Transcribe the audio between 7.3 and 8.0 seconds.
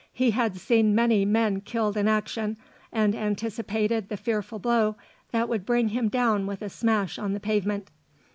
the pavement.